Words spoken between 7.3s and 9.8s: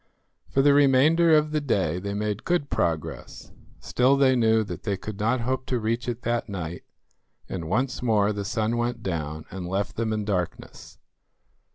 and once more the sun went down and